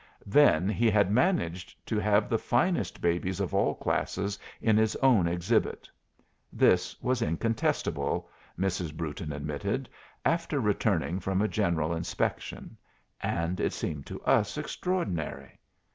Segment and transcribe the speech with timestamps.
[0.25, 5.27] Then, he had managed to have the finest babies of all classes in his own
[5.27, 5.87] exhibit.
[6.51, 8.27] This was incontestable,
[8.57, 8.97] Mrs.
[8.97, 9.87] Brewton admitted,
[10.25, 12.77] after returning from a general inspection;
[13.21, 15.59] and it seemed to us extraordinary.